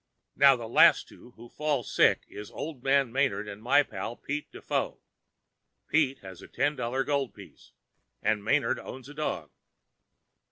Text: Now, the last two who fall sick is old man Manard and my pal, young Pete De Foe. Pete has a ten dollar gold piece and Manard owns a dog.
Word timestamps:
Now, 0.35 0.55
the 0.55 0.67
last 0.67 1.07
two 1.07 1.29
who 1.35 1.47
fall 1.47 1.83
sick 1.83 2.25
is 2.27 2.49
old 2.49 2.81
man 2.83 3.11
Manard 3.11 3.47
and 3.47 3.61
my 3.61 3.83
pal, 3.83 4.09
young 4.09 4.17
Pete 4.17 4.51
De 4.51 4.59
Foe. 4.59 4.99
Pete 5.89 6.17
has 6.21 6.41
a 6.41 6.47
ten 6.47 6.75
dollar 6.75 7.03
gold 7.03 7.35
piece 7.35 7.73
and 8.23 8.43
Manard 8.43 8.79
owns 8.79 9.09
a 9.09 9.13
dog. 9.13 9.51